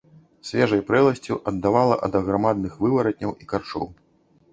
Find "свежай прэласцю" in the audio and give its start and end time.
0.51-1.37